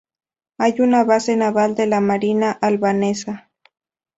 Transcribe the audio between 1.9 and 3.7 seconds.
marina albanesa.